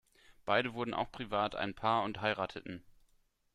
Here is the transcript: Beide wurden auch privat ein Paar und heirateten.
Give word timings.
Beide 0.45 0.73
wurden 0.73 0.95
auch 0.95 1.11
privat 1.11 1.53
ein 1.55 1.75
Paar 1.75 2.01
und 2.01 2.21
heirateten. 2.21 2.83